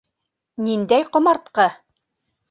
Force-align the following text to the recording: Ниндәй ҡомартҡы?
Ниндәй 0.67 1.05
ҡомартҡы? 1.17 1.67